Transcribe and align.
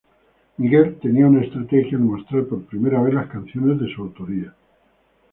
Miguel 0.57 0.95
tenía 0.95 1.27
una 1.27 1.43
estrategia 1.43 1.95
al 1.95 2.03
mostrar 2.05 2.47
por 2.47 2.65
primera 2.65 2.99
vez 3.03 3.13
las 3.13 3.27
canciones 3.29 3.79
de 3.79 3.93
su 3.93 4.01
autoría. 4.01 4.51